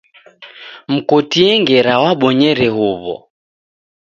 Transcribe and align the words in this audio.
Mkotie 0.93 1.51
ngera 1.61 1.93
wabonyere 2.03 2.67
huwo 2.75 3.15